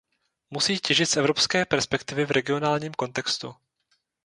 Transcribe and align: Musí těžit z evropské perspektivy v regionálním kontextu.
Musí 0.49 0.79
těžit 0.79 1.05
z 1.05 1.17
evropské 1.17 1.65
perspektivy 1.65 2.25
v 2.25 2.31
regionálním 2.31 2.93
kontextu. 2.93 3.55